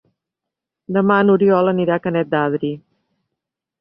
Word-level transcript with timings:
Demà 0.97 1.17
n'Oriol 1.27 1.71
anirà 1.73 1.99
a 1.99 2.03
Canet 2.07 2.33
d'Adri. 2.33 2.73